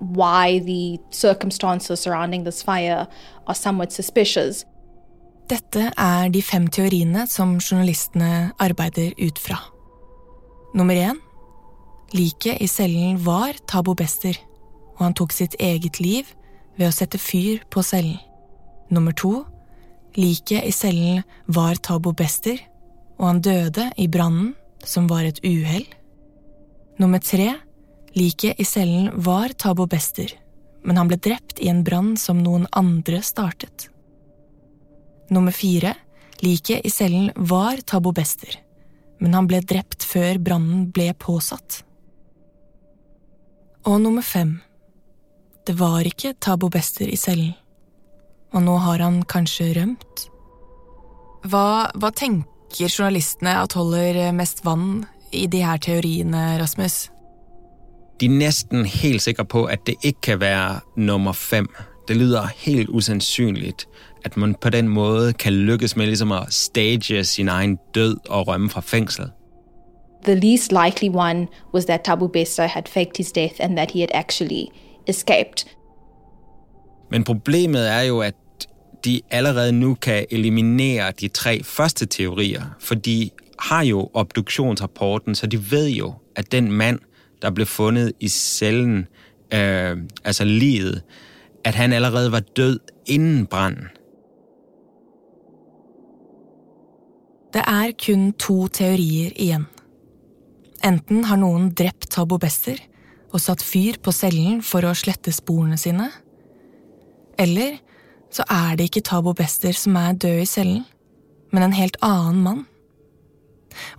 [0.00, 3.06] why the circumstances surrounding this fire
[3.46, 4.64] are somewhat suspicious.
[5.50, 9.56] Dette er de fem teoriene som journalistene arbeider ut fra.
[10.74, 11.20] Nummer én.
[12.12, 14.36] Liket i cellen var Tabo Bester,
[14.96, 16.28] og han tok sitt eget liv
[16.76, 18.18] ved å sette fyr på cellen.
[18.92, 19.44] Nummer to.
[20.16, 22.60] Liket i cellen var Tabo Bester,
[23.18, 24.54] og han døde i brannen,
[24.84, 25.84] som var et uhell.
[27.00, 27.52] Nummer tre.
[28.16, 30.30] Liket i cellen var Tabo Bester,
[30.86, 33.90] men han ble drept i en brann som noen andre startet.
[35.28, 35.96] Nummer fire.
[36.40, 38.58] Liket i cellen var Tabo Bester,
[39.18, 41.82] men han ble drept før brannen ble påsatt.
[43.88, 44.58] Og nummer fem.
[45.66, 47.54] Det var ikke Tabo Bester i cellen,
[48.54, 50.28] og nå har han kanskje rømt.
[51.46, 55.04] Hva, hva tenker journalistene at holder mest vann
[55.34, 57.08] i de her teoriene, Rasmus?
[58.20, 61.66] De er nesten helt sikre på, at det ikke kan være nummer fem.
[62.08, 63.74] Det lyder helt usannsynlig
[64.24, 68.48] at man på den måde kan lykkes med liksom å stage sin egen død og
[68.48, 69.32] rømme fra fengsel.
[70.24, 74.00] The least likely one was that Tabu Besta had faked his death and that he
[74.00, 74.70] had actually
[75.06, 75.66] escaped.
[77.10, 78.34] Men problemet er jo, at
[79.04, 85.46] de allerede nu kan eliminere de tre første teorier, for de har jo obduktionsrapporten, så
[85.46, 86.98] de ved jo, at den mand,
[87.42, 89.06] der blev fundet i cellen,
[89.54, 91.02] øh, altså livet,
[91.64, 93.84] at han allerede var død inden branden.
[97.52, 99.66] Det er kun to teorier igjen.
[100.84, 102.76] Enten har noen drept Tabo Bester
[103.32, 106.10] og satt fyr på cellen for å slette sporene sine,
[107.38, 107.78] eller
[108.32, 110.84] så er det ikke Tabo Bester som er død i cellen,
[111.52, 112.64] men en helt annen mann.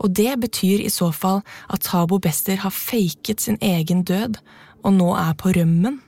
[0.02, 4.40] Og det betyr i så fall at Tabo Bester har faket sin egen død
[4.84, 6.00] og nå er på rømmen.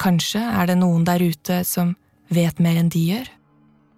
[0.00, 1.94] Kanskje er det noen der ute som
[2.32, 3.28] vet mer enn de gjør?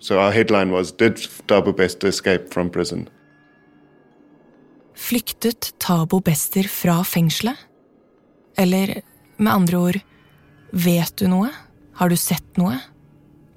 [0.03, 3.09] So our headline was Did Tabo Bester escape from prison?
[5.03, 7.59] Flyktet Tabo Bester fra fengselet?
[8.59, 9.01] Eller
[9.37, 9.99] med andre ord,
[10.71, 11.51] vet du noe?
[11.99, 12.77] Har du sett noe?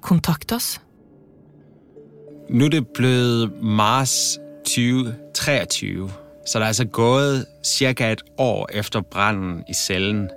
[0.02, 0.76] Kontakt oss.
[2.50, 4.36] Nå er det blitt mars
[4.66, 6.08] 2023,
[6.46, 10.28] så det er altså gået cirka et år efter branden i cellen.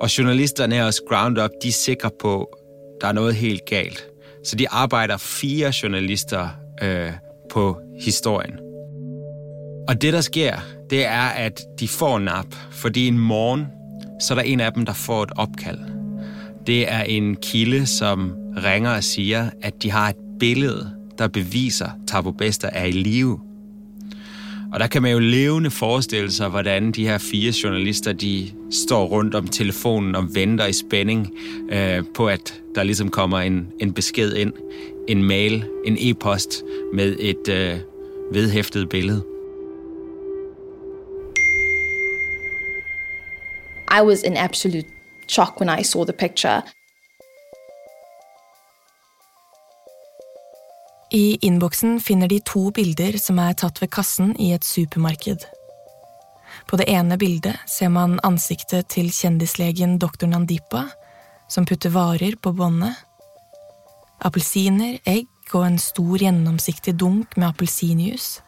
[0.00, 4.04] Og journalisterne hos Ground Up, de er sikre på, at det er noe helt galt.
[4.44, 6.48] Så de arbeider fire journalister
[6.82, 7.12] øh,
[7.50, 8.65] på historien.
[9.88, 10.56] Og det, der sker,
[10.90, 13.66] det er, at de får nap, fordi en morgen,
[14.20, 15.78] så er der en af dem, der får et opkald.
[16.66, 18.32] Det er en kilde, som
[18.64, 22.90] ringer og siger, at de har et billede, der beviser, at Tabo Bester er i
[22.90, 23.40] live.
[24.72, 29.06] Og der kan man jo levende forestille sig, hvordan de her fire journalister, de står
[29.06, 31.30] rundt om telefonen og venter i spænding
[31.72, 34.52] øh, på, at der ligesom kommer en, en besked ind,
[35.08, 36.62] en mail, en e-post
[36.94, 37.78] med et øh,
[38.32, 39.35] vedhæftet billede.
[43.98, 44.88] I was in absolute
[45.26, 46.62] shock when I saw the picture.
[51.10, 55.46] I innboksen finner de to bilder som er tatt ved kassen i et supermarked.
[56.66, 60.26] På det ene bildet ser man ansiktet til kjendislegen dr.
[60.28, 60.88] Nandipa,
[61.48, 62.96] som putter varer på båndet.
[64.20, 68.42] Appelsiner, egg og en stor, gjennomsiktig dunk med appelsinjuice.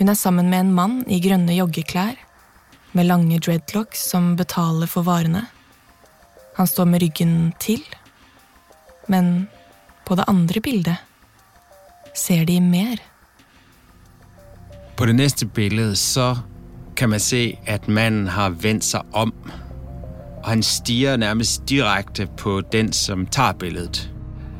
[0.00, 2.16] Hun er sammen med en mann i grønne joggeklær,
[2.92, 5.46] med lange dreadlocks som betaler for varene.
[6.56, 7.82] Han står med ryggen til,
[9.08, 9.48] men
[10.06, 10.96] på det andre bildet
[12.14, 12.98] ser de mer.
[14.96, 16.36] På det neste bildet så
[16.96, 19.32] kan man se, at mannen har vendt seg om,
[20.42, 24.10] og han stirrer nærmest direkte på den, som tar billedet.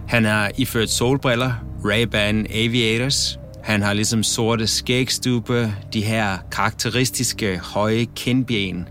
[0.09, 1.53] Han har iført solbriller,
[1.85, 3.39] Ray-Ban Aviators.
[3.63, 8.89] Han har ligesom sorte skægstube, de her karakteristiske høje kindben.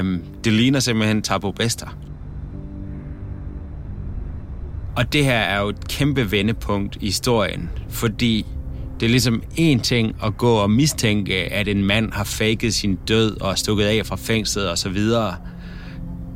[0.00, 1.96] Um, det ligner simpelthen Tabo Bester.
[4.96, 8.46] Og det her er jo et kæmpe vendepunkt i historien, fordi
[9.00, 12.98] det er ligesom en ting at gå og mistænke, at en mand har faket sin
[13.08, 14.96] død og stukket af fra fængslet osv.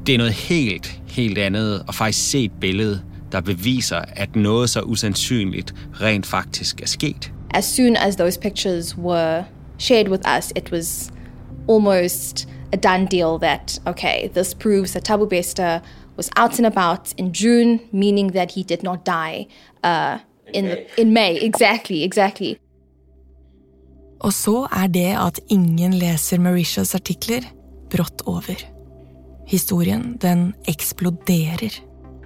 [0.06, 4.70] Det er noget helt, helt andet å faktisk se et billede, der beviser, at noget
[4.70, 7.32] så usandsynligt rent faktisk er sket.
[7.52, 9.46] As soon as those pictures were
[9.78, 11.10] shared with us, it was
[11.66, 15.82] almost a done deal that, okay, this proves that Tabu Bester
[16.16, 19.46] was out and about in June, meaning that he did not die
[19.82, 20.18] uh,
[20.52, 21.36] in, the, in May.
[21.36, 22.58] Exactly, exactly.
[24.20, 27.40] Og så er det at ingen leser Marishas artikler,
[27.90, 28.60] brått over.
[29.48, 31.80] Historien, den eksploderer.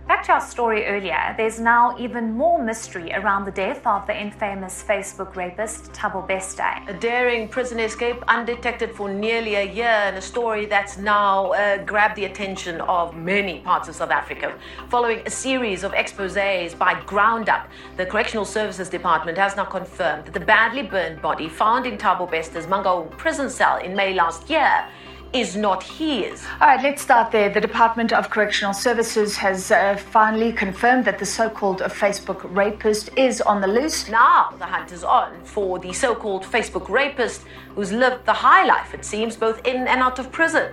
[0.07, 4.15] Back to our story earlier, there's now even more mystery around the death of the
[4.15, 6.61] infamous Facebook rapist Tabo Beste.
[6.61, 11.79] A daring prison escape undetected for nearly a year, and a story that's now uh,
[11.85, 14.55] grabbed the attention of many parts of South Africa.
[14.91, 20.27] Following a series of exposes by Ground Up, the Correctional Services Department has now confirmed
[20.27, 24.51] that the badly burned body found in Tabo Beste's Mango prison cell in May last
[24.51, 24.87] year
[25.35, 26.45] is not his.
[26.61, 27.51] All right, let's start there.
[27.51, 33.11] The Department of Correctional Services has uh, finally confirmed that the so called Facebook rapist
[33.17, 34.09] is on the loose.
[34.09, 37.43] Now the hunt is on for the so called Facebook rapist
[37.75, 40.73] who's lived the high life, it seems, both in and out of prison.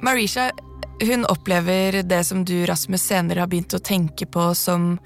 [0.00, 0.50] Marisha
[1.00, 4.98] hun opplever det som du, Rasmus, senere har begynt å tenke på som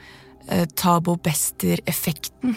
[0.48, 2.56] eh, Tabo Bester-effekten.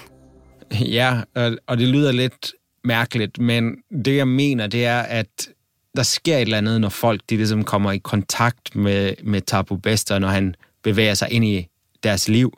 [0.80, 2.54] Ja, og det lyder lidt
[2.84, 3.76] mærkeligt, men
[4.06, 5.50] det jeg mener, det er, at
[5.96, 9.78] der sker et eller andet, når folk de ligesom kommer i kontakt med, med Tabu
[9.78, 11.68] Bester, når han bevæger sig ind i
[12.04, 12.58] deres liv.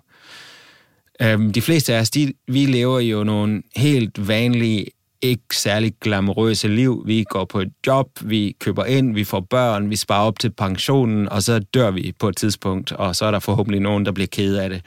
[1.21, 4.85] Øhm, de fleste af os, de, vi lever jo nogle helt vanlige,
[5.21, 7.03] ikke særlig glamourøse liv.
[7.05, 10.51] Vi går på et job, vi køber ind, vi får børn, vi sparer op til
[10.51, 14.11] pensionen, og så dør vi på et tidspunkt, og så er der forhåbentlig nogen, der
[14.11, 14.81] bliver ked af det.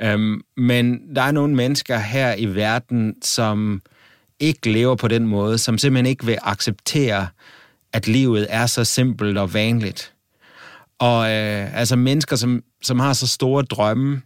[0.00, 3.82] Øhm, men der er nogle mennesker her i verden, som
[4.42, 7.28] ikke lever på den måde, som simpelthen ikke vil acceptere,
[7.92, 10.14] at livet er så simpelt og vanligt.
[10.98, 14.22] Og øh, altså mennesker, som, som har så store drømme,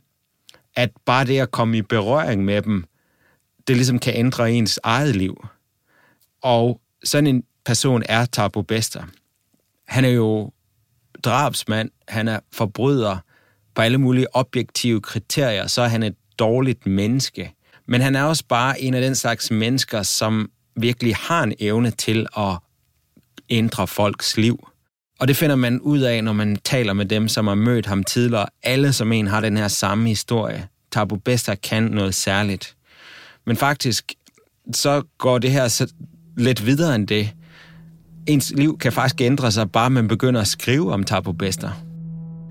[0.77, 2.85] at bare det at komme i berøring med dem,
[3.67, 5.47] det ligesom kan ændre ens eget liv.
[6.43, 9.03] Og sådan en person er Tabo Bester.
[9.89, 10.53] Han er jo
[11.25, 13.19] drabsmand, han er forbryder
[13.75, 17.56] på alle mulige objektive kriterier, så er han et dårligt menneske.
[17.87, 21.91] Men han er også bare en av den slags mennesker, som virkelig har en evne
[21.91, 22.57] til å
[23.51, 24.57] ændre folks liv.
[25.21, 28.05] Og det finner man ut av når man taler med dem, som har møtt ham
[28.05, 28.49] tidligere.
[28.63, 30.69] Alle som en har den her samme historie.
[30.93, 32.75] Tabu Bester kan noe særligt.
[33.47, 34.15] Men faktisk,
[34.75, 35.69] så går det her
[36.37, 37.31] litt videre enn det.
[38.29, 41.73] Ens liv kan faktisk ændre seg bare man begynner å skrive om Tabu Bester.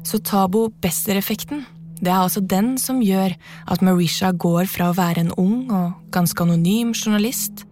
[0.05, 1.65] Så Tabo Bester-effekten,
[2.01, 3.35] det er altså den som gjør
[3.71, 7.63] at Marisha går fra å være en ung og ganske anonym journalist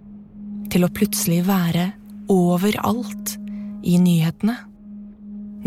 [0.74, 1.92] til å plutselig være
[2.32, 3.36] overalt
[3.84, 4.56] i nyhetene.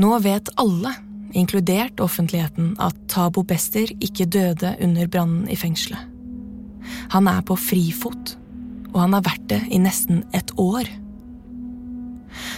[0.01, 0.93] Nå vet alle,
[1.37, 6.01] inkludert offentligheten, at Tabo Bester ikke døde under brannen i fengselet.
[7.13, 8.37] Han er på frifot,
[8.93, 10.89] og han har vært det i nesten et år.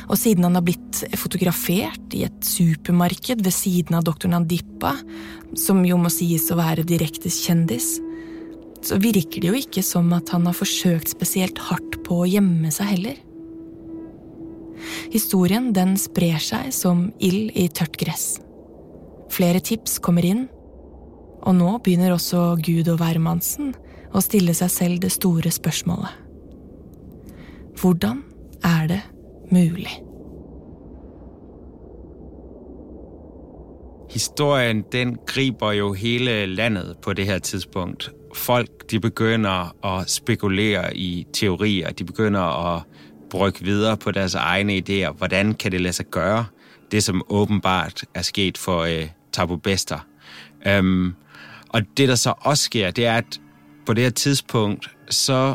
[0.08, 4.94] Og siden han har blitt fotografert i et supermarked ved siden av doktor Nandipa,
[5.58, 7.96] som jo må sies å være direkte kjendis,
[8.84, 12.70] så virker det jo ikke som at han har forsøkt spesielt hardt på å gjemme
[12.74, 13.16] seg heller.
[15.10, 18.38] Historien den sprer seg som ild i tørt gress.
[19.34, 20.46] Flere tips kommer inn,
[21.42, 23.74] og nå begynner også Gud og hvermannsen
[24.14, 26.24] å stille seg selv det store spørsmålet.
[27.78, 28.22] Hvordan
[28.66, 29.02] er det
[29.50, 30.02] mulig?
[34.10, 38.10] Historien den griper jo hele landet på det her tidspunkt.
[38.34, 41.92] Folk de begynner å spekulere i teorier.
[41.92, 42.80] De begynner å
[43.30, 45.12] brygge videre på deres egne ideer.
[45.12, 46.44] Hvordan kan det lade seg gjøre,
[46.90, 50.00] det som åbenbart er sket for eh, Tabu Bester?
[50.66, 51.16] Um,
[51.68, 53.40] og det, der så også sker, det er, at
[53.86, 55.54] på det her tidspunkt, så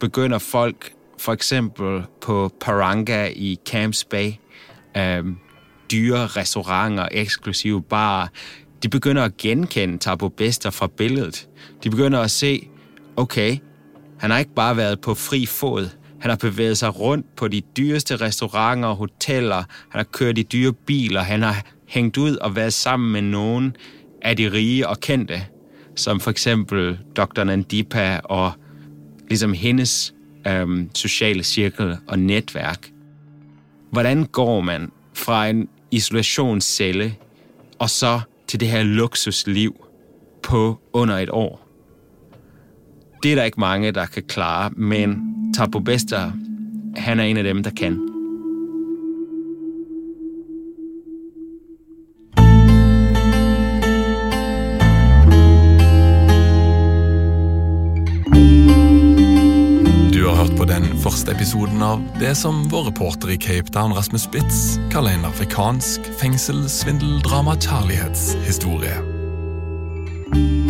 [0.00, 4.32] begynner folk for eksempel på Paranga i Camps Bay,
[4.98, 5.38] um,
[5.90, 8.28] dyre restauranter, eksklusive barer,
[8.82, 11.48] de begynder at genkende Tabo Bester fra billedet.
[11.84, 12.68] De begynder at se,
[13.16, 13.56] okay,
[14.18, 15.88] han har ikke bare været på fri fod,
[16.20, 19.56] han har bevæget sig rundt på de dyreste restauranter og hoteller.
[19.56, 21.20] Han har kørt i dyre biler.
[21.20, 23.76] Han har hængt ud og været sammen med nogen
[24.22, 25.42] af de rige og kendte,
[25.96, 27.44] som for eksempel Dr.
[27.44, 28.52] Nandipa og
[29.28, 30.14] ligesom hendes
[30.46, 32.90] øhm, sociale cirkel og netværk.
[33.90, 37.14] Hvordan går man fra en isolationscelle
[37.78, 39.86] og så til det her luksusliv
[40.42, 41.66] på under et år?
[43.22, 46.32] Det er der ikke mange, der kan klare, men Tapo Bester,
[46.96, 48.09] han er en af dem, der kan.
[61.20, 68.96] Første av det som vår reporter i Cape Town, Rasmus Spitz, kaller en afrikansk fengselsvindeldrama-kjærlighetshistorie.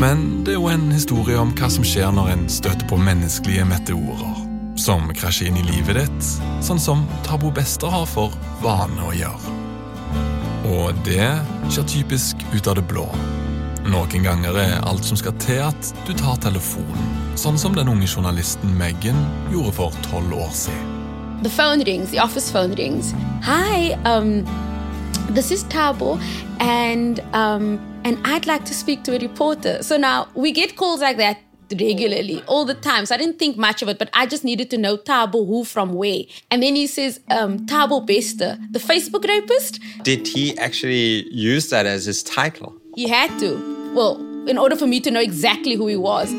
[0.00, 3.64] Men det er jo en historie om hva som skjer når en støter på menneskelige
[3.68, 4.34] meteorer
[4.80, 6.24] som krasjer inn i livet ditt,
[6.64, 8.30] sånn som Tabo Bester har for
[8.64, 9.40] vane å gjøre.
[10.72, 11.30] Og det
[11.70, 13.06] skjer typisk ut av det blå.
[13.86, 18.04] Noen ganger er alt som skal til at du tar telefonen, sånn som den unge
[18.04, 19.16] journalisten Megan
[19.52, 20.96] gjorde for tolv år siden.
[21.42, 23.14] The phone rings, the office phone rings.
[23.42, 24.44] Hi, um,
[25.30, 26.20] this is Tabo,
[26.60, 29.82] and um, and I'd like to speak to a reporter.
[29.82, 31.38] So now we get calls like that
[31.70, 33.06] regularly, all the time.
[33.06, 35.64] So I didn't think much of it, but I just needed to know Tabo who
[35.64, 36.24] from where.
[36.50, 39.78] And then he says, um, Tabo Bester, the Facebook rapist.
[40.02, 42.74] Did he actually use that as his title?
[42.96, 43.94] He had to.
[43.94, 46.34] Well, in order for me to know exactly who he was.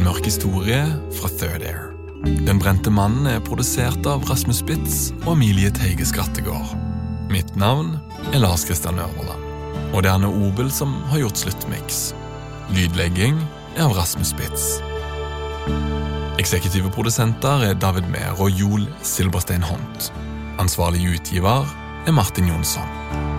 [0.00, 0.80] En mørk historie
[1.12, 1.90] fra Third Air.
[2.46, 6.72] Den brente mannen er produsert av Rasmus Spitz og Emilie Teige Skrattegård.
[7.28, 7.98] Mitt navn
[8.32, 9.44] er Lars Kristian Øverland,
[9.92, 12.00] og det er Anne Obel som har gjort sluttmiks.
[12.72, 13.36] Lydlegging
[13.76, 14.70] er av Rasmus Spitz.
[16.40, 20.08] Eksekutive produsenter er David Mehr og Joel Silberstein Hont.
[20.62, 21.68] Ansvarlig utgiver
[22.06, 23.29] er Martin Jonsson.